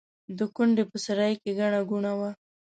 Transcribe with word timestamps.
د 0.37 0.39
کونډې 0.55 0.83
په 0.91 0.97
سرای 1.05 1.33
کې 1.41 1.51
ګڼه 1.59 1.81
ګوڼه 1.89 2.13
وه. 2.19 2.29